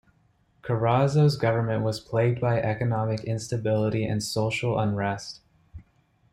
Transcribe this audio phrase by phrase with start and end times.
[0.63, 5.41] Carazo's government was plagued by economic instability and social unrest.